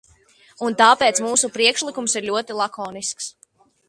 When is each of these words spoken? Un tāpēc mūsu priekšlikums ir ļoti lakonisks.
Un 0.67 0.77
tāpēc 0.79 1.19
mūsu 1.25 1.49
priekšlikums 1.57 2.15
ir 2.21 2.25
ļoti 2.31 2.57
lakonisks. 2.63 3.29